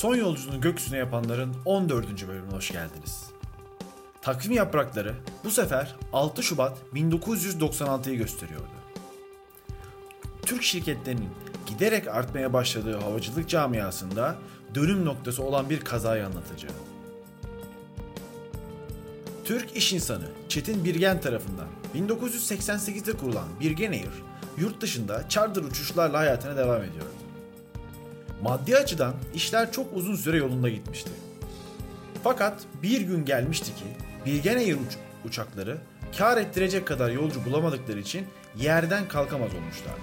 Son 0.00 0.14
yolculuğunu 0.14 0.60
gökyüzüne 0.60 0.98
yapanların 0.98 1.54
14. 1.64 2.28
bölümüne 2.28 2.54
hoş 2.54 2.72
geldiniz. 2.72 3.24
Takvim 4.22 4.52
yaprakları 4.52 5.14
bu 5.44 5.50
sefer 5.50 5.96
6 6.12 6.42
Şubat 6.42 6.78
1996'yı 6.94 8.16
gösteriyordu. 8.16 8.70
Türk 10.42 10.62
şirketlerinin 10.62 11.28
giderek 11.66 12.08
artmaya 12.08 12.52
başladığı 12.52 13.00
havacılık 13.00 13.48
camiasında 13.48 14.36
dönüm 14.74 15.04
noktası 15.04 15.42
olan 15.42 15.70
bir 15.70 15.80
kazayı 15.80 16.26
anlatacağım. 16.26 16.74
Türk 19.44 19.76
iş 19.76 19.92
insanı 19.92 20.28
Çetin 20.48 20.84
Birgen 20.84 21.20
tarafından 21.20 21.68
1988'de 21.94 23.12
kurulan 23.12 23.48
Birgen 23.60 23.92
Air, 23.92 24.22
yurt 24.58 24.80
dışında 24.80 25.28
charter 25.28 25.62
uçuşlarla 25.62 26.18
hayatına 26.18 26.56
devam 26.56 26.82
ediyordu. 26.82 27.29
Maddi 28.42 28.76
açıdan 28.76 29.14
işler 29.34 29.72
çok 29.72 29.86
uzun 29.96 30.16
süre 30.16 30.36
yolunda 30.36 30.68
gitmişti. 30.68 31.10
Fakat 32.24 32.60
bir 32.82 33.00
gün 33.00 33.24
gelmişti 33.24 33.74
ki 33.74 33.84
Birgen 34.26 34.56
Air 34.56 34.74
uç- 34.74 34.96
uçakları 35.24 35.78
kar 36.18 36.36
ettirecek 36.36 36.86
kadar 36.86 37.10
yolcu 37.10 37.44
bulamadıkları 37.44 37.98
için 38.00 38.26
yerden 38.58 39.08
kalkamaz 39.08 39.54
olmuşlardı. 39.54 40.00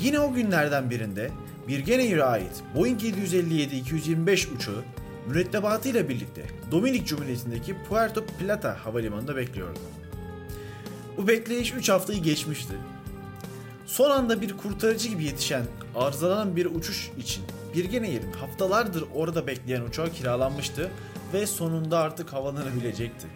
Yine 0.00 0.20
o 0.20 0.32
günlerden 0.34 0.90
birinde 0.90 1.30
Birgen 1.68 1.98
Air'e 1.98 2.24
ait 2.24 2.62
Boeing 2.74 3.02
757-225 3.02 4.54
uçağı 4.56 4.84
mürettebatıyla 5.26 6.08
birlikte 6.08 6.44
Dominik 6.70 7.06
Cumhuriyeti'ndeki 7.06 7.76
Puerto 7.88 8.24
Plata 8.26 8.76
havalimanında 8.84 9.36
bekliyordu. 9.36 9.78
Bu 11.16 11.28
bekleyiş 11.28 11.72
3 11.74 11.88
haftayı 11.88 12.22
geçmişti. 12.22 12.72
Son 13.88 14.10
anda 14.10 14.40
bir 14.40 14.56
kurtarıcı 14.56 15.08
gibi 15.08 15.24
yetişen 15.24 15.64
arızalanan 15.94 16.56
bir 16.56 16.66
uçuş 16.66 17.10
için 17.18 17.44
Birgen 17.74 18.02
Air'in 18.02 18.32
haftalardır 18.32 19.04
orada 19.14 19.46
bekleyen 19.46 19.82
uçağı 19.82 20.12
kiralanmıştı 20.12 20.90
ve 21.34 21.46
sonunda 21.46 21.98
artık 21.98 22.32
havalanabilecekti. 22.32 23.26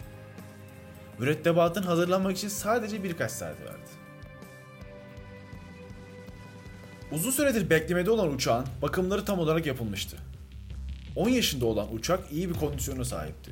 Mürettebatın 1.19 1.83
hazırlanmak 1.83 2.37
için 2.37 2.47
sadece 2.47 3.03
birkaç 3.03 3.31
saat 3.31 3.61
vardı. 3.61 3.89
Uzun 7.11 7.31
süredir 7.31 7.69
beklemede 7.69 8.11
olan 8.11 8.33
uçağın 8.33 8.65
bakımları 8.81 9.25
tam 9.25 9.39
olarak 9.39 9.65
yapılmıştı. 9.65 10.17
10 11.15 11.29
yaşında 11.29 11.65
olan 11.65 11.95
uçak 11.95 12.31
iyi 12.31 12.49
bir 12.49 12.53
kondisyona 12.55 13.05
sahipti. 13.05 13.51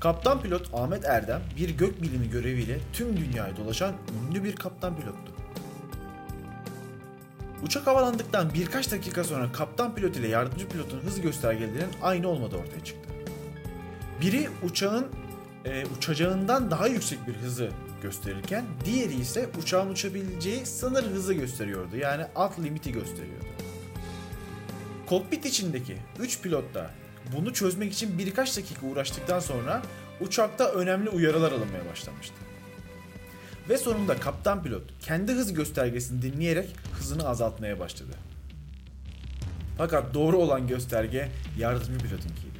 Kaptan 0.00 0.42
pilot 0.42 0.74
Ahmet 0.74 1.04
Erdem 1.04 1.42
bir 1.56 1.70
gök 1.70 2.02
bilimi 2.02 2.30
göreviyle 2.30 2.78
tüm 2.92 3.16
dünyayı 3.16 3.56
dolaşan 3.56 3.94
ünlü 4.30 4.44
bir 4.44 4.56
kaptan 4.56 4.96
pilottu. 4.96 5.37
Uçak 7.62 7.86
havalandıktan 7.86 8.54
birkaç 8.54 8.92
dakika 8.92 9.24
sonra 9.24 9.52
kaptan 9.52 9.94
pilot 9.94 10.16
ile 10.16 10.28
yardımcı 10.28 10.68
pilotun 10.68 11.00
hız 11.00 11.20
göstergelerinin 11.20 11.92
aynı 12.02 12.28
olmadığı 12.28 12.56
ortaya 12.56 12.84
çıktı. 12.84 13.08
Biri 14.20 14.48
uçağın 14.62 15.06
e, 15.64 15.86
uçacağından 15.86 16.70
daha 16.70 16.86
yüksek 16.86 17.26
bir 17.26 17.34
hızı 17.34 17.70
gösterirken 18.02 18.64
diğeri 18.84 19.14
ise 19.14 19.48
uçağın 19.62 19.90
uçabileceği 19.90 20.66
sınır 20.66 21.04
hızı 21.04 21.34
gösteriyordu. 21.34 21.96
Yani 21.96 22.26
alt 22.36 22.58
limiti 22.58 22.92
gösteriyordu. 22.92 23.46
Kokpit 25.06 25.46
içindeki 25.46 25.96
3 26.18 26.42
pilot 26.42 26.74
da 26.74 26.90
bunu 27.36 27.52
çözmek 27.52 27.92
için 27.92 28.18
birkaç 28.18 28.56
dakika 28.56 28.86
uğraştıktan 28.86 29.40
sonra 29.40 29.82
uçakta 30.20 30.72
önemli 30.72 31.10
uyarılar 31.10 31.52
alınmaya 31.52 31.86
başlamıştı. 31.90 32.34
Ve 33.68 33.78
sonunda 33.78 34.20
kaptan 34.20 34.62
pilot 34.62 34.82
kendi 35.00 35.32
hız 35.32 35.52
göstergesini 35.52 36.22
dinleyerek 36.22 36.76
hızını 36.92 37.28
azaltmaya 37.28 37.80
başladı. 37.80 38.12
Fakat 39.78 40.14
doğru 40.14 40.36
olan 40.36 40.66
gösterge 40.66 41.28
yardımcı 41.58 41.98
pilotunkiydi. 41.98 42.58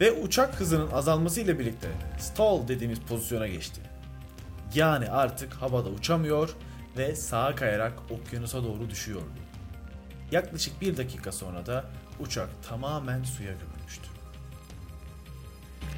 Ve 0.00 0.12
uçak 0.12 0.60
hızının 0.60 0.90
azalmasıyla 0.90 1.58
birlikte 1.58 1.88
stall 2.18 2.68
dediğimiz 2.68 3.00
pozisyona 3.00 3.48
geçti. 3.48 3.80
Yani 4.74 5.10
artık 5.10 5.54
havada 5.54 5.88
uçamıyor 5.88 6.56
ve 6.96 7.16
sağa 7.16 7.54
kayarak 7.54 7.92
okyanusa 8.10 8.64
doğru 8.64 8.90
düşüyordu. 8.90 9.26
Yaklaşık 10.32 10.80
bir 10.80 10.96
dakika 10.96 11.32
sonra 11.32 11.66
da 11.66 11.84
uçak 12.20 12.48
tamamen 12.68 13.22
suya 13.22 13.52
gömülmüştü. 13.52 14.08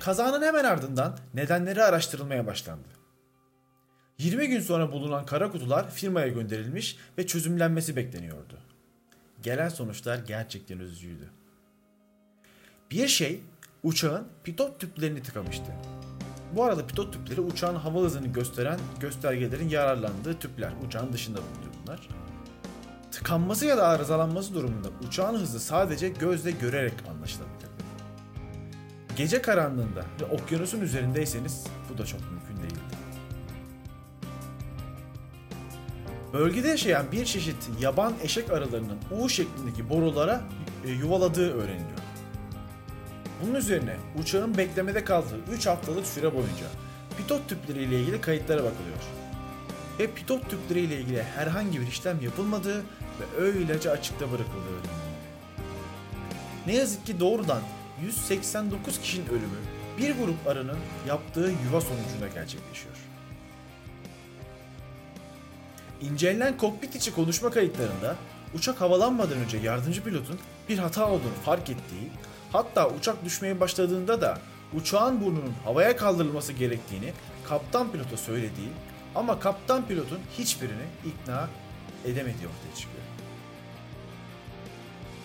Kazanın 0.01 0.43
hemen 0.43 0.65
ardından 0.65 1.19
nedenleri 1.35 1.83
araştırılmaya 1.83 2.47
başlandı. 2.47 2.96
20 4.19 4.49
gün 4.49 4.61
sonra 4.61 4.93
bulunan 4.93 5.27
kara 5.27 5.51
kutular 5.51 5.91
firmaya 5.91 6.29
gönderilmiş 6.29 6.97
ve 7.19 7.27
çözümlenmesi 7.27 7.97
bekleniyordu. 7.97 8.59
Gelen 9.43 9.69
sonuçlar 9.69 10.19
gerçekten 10.19 10.79
üzücüydü. 10.79 11.31
Bir 12.91 13.09
şey 13.09 13.41
uçağın 13.83 14.27
pitot 14.45 14.81
tüplerini 14.81 15.23
tıkamıştı. 15.23 15.73
Bu 16.53 16.65
arada 16.65 16.87
pitot 16.87 17.13
tüpleri 17.13 17.41
uçağın 17.41 17.77
hava 17.77 18.01
hızını 18.01 18.27
gösteren 18.27 18.79
göstergelerin 19.01 19.69
yararlandığı 19.69 20.39
tüpler. 20.39 20.73
Uçağın 20.87 21.13
dışında 21.13 21.39
bulunuyor 21.39 21.75
bunlar. 21.83 22.09
Tıkanması 23.13 23.67
ya 23.67 23.77
da 23.77 23.89
arızalanması 23.89 24.55
durumunda 24.55 24.89
uçağın 25.09 25.35
hızı 25.35 25.61
sadece 25.61 26.09
gözle 26.09 26.51
görerek 26.51 26.95
anlaşılabilirdi. 27.11 27.67
Gece 29.17 29.43
karanlığında 29.43 30.05
ve 30.21 30.25
okyanusun 30.25 30.81
üzerindeyseniz 30.81 31.65
bu 31.91 31.99
da 31.99 32.07
çok 32.07 32.21
mümkün 32.21 32.57
değildi. 32.57 33.06
Bölgede 36.33 36.69
yaşayan 36.69 37.13
bir 37.13 37.25
çeşit 37.25 37.57
yaban 37.81 38.15
eşek 38.23 38.51
arılarının 38.51 38.99
U 39.11 39.29
şeklindeki 39.29 39.89
borulara 39.89 40.43
e, 40.85 40.91
yuvaladığı 40.91 41.53
öğreniliyor. 41.55 41.99
Bunun 43.43 43.55
üzerine 43.55 43.97
uçağın 44.21 44.59
beklemede 44.59 45.05
kaldığı 45.05 45.39
3 45.53 45.67
haftalık 45.67 46.07
süre 46.07 46.35
boyunca 46.35 46.67
pitot 47.19 47.49
tüpleri 47.49 47.83
ile 47.83 48.01
ilgili 48.01 48.21
kayıtlara 48.21 48.59
bakılıyor. 48.59 48.99
Ve 49.99 50.11
pitot 50.11 50.51
tüpleri 50.51 50.81
ile 50.81 51.01
ilgili 51.01 51.23
herhangi 51.23 51.81
bir 51.81 51.87
işlem 51.87 52.21
yapılmadığı 52.21 52.79
ve 53.21 53.37
öylece 53.39 53.91
açıkta 53.91 54.27
bırakıldığı 54.27 54.73
öğreniliyor. 54.73 55.07
Ne 56.67 56.77
yazık 56.77 57.07
ki 57.07 57.21
doğrudan 57.21 57.63
189 58.03 59.01
kişinin 59.01 59.27
ölümü 59.29 59.59
bir 59.99 60.25
grup 60.25 60.47
arının 60.47 60.79
yaptığı 61.09 61.53
yuva 61.65 61.81
sonucunda 61.81 62.29
gerçekleşiyor. 62.35 62.97
İncelenen 66.01 66.57
kokpit 66.57 66.97
içi 66.97 67.15
konuşma 67.15 67.51
kayıtlarında 67.51 68.17
uçak 68.55 68.81
havalanmadan 68.81 69.39
önce 69.39 69.59
yardımcı 69.59 70.05
pilotun 70.05 70.39
bir 70.69 70.79
hata 70.79 71.07
olduğunu 71.11 71.35
fark 71.45 71.71
ettiği, 71.71 72.11
hatta 72.53 72.89
uçak 72.91 73.25
düşmeye 73.25 73.61
başladığında 73.61 74.21
da 74.21 74.39
uçağın 74.75 75.21
burnunun 75.21 75.55
havaya 75.65 75.97
kaldırılması 75.97 76.53
gerektiğini 76.53 77.13
kaptan 77.45 77.93
pilota 77.93 78.17
söylediği 78.17 78.69
ama 79.15 79.41
kaptan 79.41 79.87
pilotun 79.87 80.21
hiçbirini 80.39 80.85
ikna 81.07 81.49
edemediği 82.05 82.47
ortaya 82.47 82.75
çıkıyor. 82.77 83.05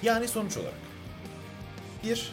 Yani 0.04 0.28
sonuç 0.28 0.58
olarak 0.58 0.74
bir 2.04 2.32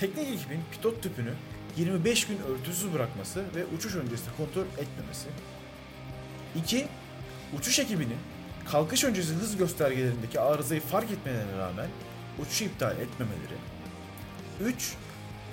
Teknik 0.00 0.28
ekibin 0.28 0.60
pilot 0.72 1.02
tüpünü 1.02 1.32
25 1.76 2.26
gün 2.26 2.38
örtüsüz 2.38 2.92
bırakması 2.92 3.44
ve 3.54 3.66
uçuş 3.76 3.94
öncesinde 3.94 4.30
kontrol 4.36 4.62
etmemesi. 4.62 5.28
2. 6.56 6.86
Uçuş 7.58 7.78
ekibinin 7.78 8.16
kalkış 8.70 9.04
öncesi 9.04 9.34
hız 9.34 9.56
göstergelerindeki 9.56 10.40
arızayı 10.40 10.80
fark 10.80 11.10
etmelerine 11.10 11.58
rağmen 11.58 11.88
uçuşu 12.38 12.64
iptal 12.64 12.92
etmemeleri. 12.98 13.54
3. 14.60 14.92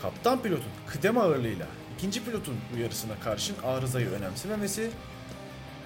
Kaptan 0.01 0.41
pilotun 0.41 0.71
kıdem 0.87 1.17
ağırlığıyla 1.17 1.65
ikinci 1.97 2.23
pilotun 2.25 2.55
uyarısına 2.75 3.13
karşın 3.23 3.55
arızayı 3.63 4.09
önemsememesi. 4.09 4.89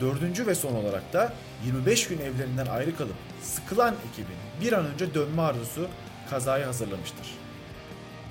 Dördüncü 0.01 0.47
ve 0.47 0.55
son 0.55 0.75
olarak 0.75 1.13
da 1.13 1.33
25 1.65 2.07
gün 2.07 2.19
evlerinden 2.19 2.65
ayrı 2.65 2.97
kalıp 2.97 3.15
sıkılan 3.43 3.95
ekibin 4.11 4.35
bir 4.61 4.73
an 4.73 4.85
önce 4.85 5.13
dönme 5.13 5.41
arzusu 5.41 5.87
kazayı 6.29 6.65
hazırlamıştır. 6.65 7.27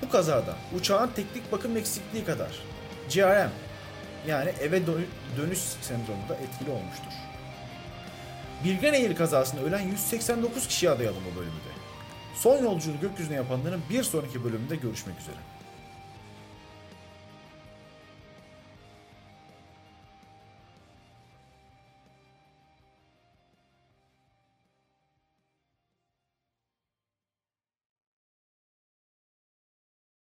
Bu 0.01 0.09
kazada 0.09 0.55
uçağın 0.75 1.09
teknik 1.15 1.51
bakım 1.51 1.77
eksikliği 1.77 2.25
kadar 2.25 2.59
GRM 3.13 3.49
yani 4.27 4.49
eve 4.61 4.77
dönü- 4.77 5.37
dönüş 5.37 5.59
sendromu 5.59 6.29
da 6.29 6.35
etkili 6.35 6.69
olmuştur. 6.71 7.11
Birgen 8.65 8.93
Air 8.93 9.15
kazasında 9.15 9.61
ölen 9.61 9.79
189 9.79 10.67
kişiye 10.67 10.91
adayalım 10.91 11.23
bu 11.31 11.39
bölümde. 11.39 11.75
Son 12.35 12.63
yolculuğu 12.63 12.99
gökyüzüne 13.01 13.35
yapanların 13.35 13.81
bir 13.89 14.03
sonraki 14.03 14.43
bölümünde 14.43 14.75
görüşmek 14.75 15.19
üzere. 15.19 15.35